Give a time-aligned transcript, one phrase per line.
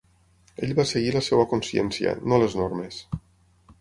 [0.67, 2.99] Ell va seguir la seva consciència, no les normes.